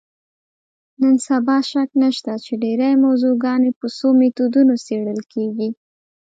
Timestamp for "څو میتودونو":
3.97-4.73